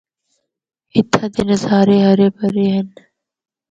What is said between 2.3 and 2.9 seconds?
بھرے ہن۔